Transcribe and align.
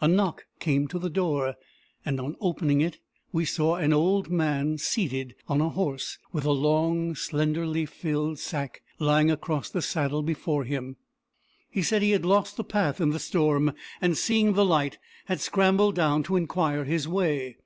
A 0.00 0.08
knock 0.08 0.46
came 0.60 0.88
to 0.88 0.98
the 0.98 1.10
door, 1.10 1.54
and, 2.02 2.18
on 2.20 2.36
opening 2.40 2.80
it, 2.80 3.00
we 3.32 3.44
saw 3.44 3.76
an 3.76 3.92
old 3.92 4.30
man 4.30 4.78
seated 4.78 5.34
on 5.46 5.60
a 5.60 5.68
horse, 5.68 6.16
with 6.32 6.46
a 6.46 6.52
long 6.52 7.14
slenderly 7.14 7.84
filled 7.84 8.38
sack 8.38 8.80
lying 8.98 9.30
across 9.30 9.68
the 9.68 9.82
saddle 9.82 10.22
before 10.22 10.64
him. 10.64 10.96
He 11.68 11.82
said 11.82 12.00
he 12.00 12.12
had 12.12 12.24
lost 12.24 12.56
the 12.56 12.64
path 12.64 12.98
in 12.98 13.10
the 13.10 13.18
storm, 13.18 13.72
and, 14.00 14.16
seeing 14.16 14.54
the 14.54 14.64
light, 14.64 14.96
had 15.26 15.38
scrambled 15.38 15.94
down 15.96 16.22
to 16.22 16.36
inquire 16.36 16.84
his 16.84 17.06
way. 17.06 17.58